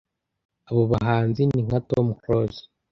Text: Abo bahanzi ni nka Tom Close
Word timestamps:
Abo 0.69 0.83
bahanzi 0.91 1.41
ni 1.45 1.61
nka 1.67 1.79
Tom 1.89 2.07
Close 2.21 2.61